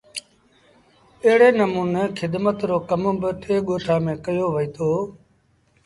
[1.23, 4.89] ايڙي نموني کدمت رو ڪم با ٽي ڳوٺآݩ ميݩ ڪيو وهيٚتو۔